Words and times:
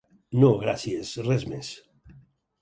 No 0.43 0.47
gràcies, 0.63 1.11
res 1.27 1.45
més. 1.53 1.71